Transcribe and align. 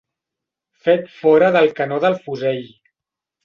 Fet 0.87 1.05
fora 1.19 1.51
del 1.59 1.71
canó 1.83 2.03
del 2.09 2.21
fusell. 2.27 2.69